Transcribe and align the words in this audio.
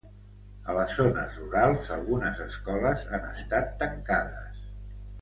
A 0.71 0.73
les 0.77 0.95
zones 0.99 1.37
rurals, 1.41 1.85
algunes 1.97 2.43
escoles 2.49 3.07
han 3.15 3.31
estat 3.37 3.73
tancades. 3.85 4.69